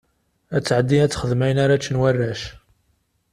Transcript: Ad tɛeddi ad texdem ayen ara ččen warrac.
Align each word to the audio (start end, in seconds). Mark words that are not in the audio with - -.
Ad 0.55 0.63
tɛeddi 0.63 0.99
ad 1.01 1.11
texdem 1.11 1.45
ayen 1.45 1.59
ara 1.63 1.79
ččen 1.79 1.99
warrac. 2.01 2.41